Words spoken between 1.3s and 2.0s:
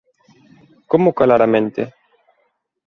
a mente?